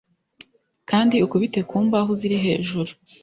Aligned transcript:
Kandi 0.89 1.15
ukubite 1.25 1.59
ku 1.69 1.77
mbaho 1.85 2.11
ziri 2.19 2.37
hejuru 2.45 2.91